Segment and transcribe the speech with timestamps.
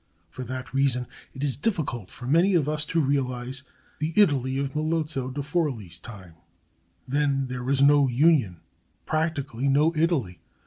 [0.31, 1.05] For that reason
[1.35, 3.61] it is difficult for many of us to realize
[3.99, 6.33] the Italy of Melozzo da Forlì's (mel ot´ so day for lee´) time.
[7.07, 8.61] Then there was no union
[9.05, 10.39] practically no Italy.